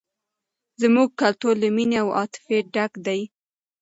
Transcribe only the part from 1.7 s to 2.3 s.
مینې او